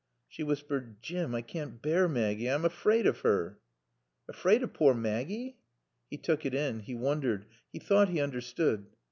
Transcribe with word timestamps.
She 0.27 0.41
whispered. 0.41 0.99
"Jim 1.03 1.35
I 1.35 1.43
can't 1.43 1.79
bear 1.79 2.09
Maggie. 2.09 2.49
I'm 2.49 2.65
afraid 2.65 3.05
of 3.05 3.19
her." 3.19 3.59
"Afraid 4.27 4.63
o' 4.63 4.67
pore 4.67 4.95
Maaggie?" 4.95 5.59
He 6.09 6.17
took 6.17 6.43
it 6.43 6.55
in. 6.55 6.79
He 6.79 6.95
wondered. 6.95 7.45
He 7.71 7.77
thought 7.77 8.09
he 8.09 8.19
understood. 8.19 8.87